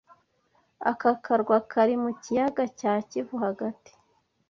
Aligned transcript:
Aka 0.91 1.11
karwa 1.25 1.57
kari 1.71 1.95
mu 2.03 2.11
kiyaga 2.21 2.63
cya 2.79 2.93
Kivu 3.09 3.35
hagati 3.45 3.91